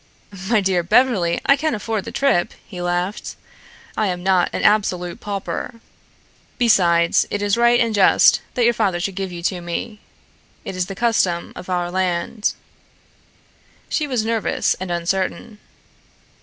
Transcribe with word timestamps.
"My 0.47 0.61
dear 0.61 0.81
Beverly, 0.81 1.39
I 1.45 1.55
can 1.55 1.75
afford 1.75 2.05
the 2.05 2.11
trip," 2.11 2.55
he 2.65 2.81
laughed. 2.81 3.35
"I 3.95 4.07
am 4.07 4.23
not 4.23 4.49
an 4.51 4.63
absolute 4.63 5.19
pauper. 5.19 5.79
Besides, 6.57 7.27
it 7.29 7.39
is 7.43 7.55
right 7.55 7.79
and 7.79 7.93
just 7.93 8.41
that 8.55 8.65
your 8.65 8.73
father 8.73 8.99
should 8.99 9.13
give 9.13 9.31
you 9.31 9.43
to 9.43 9.61
me. 9.61 9.99
It 10.65 10.75
is 10.75 10.87
the 10.87 10.95
custom 10.95 11.53
of 11.55 11.69
our 11.69 11.91
land." 11.91 12.53
She 13.89 14.07
was 14.07 14.25
nervous 14.25 14.73
and 14.79 14.89
uncertain. 14.89 15.59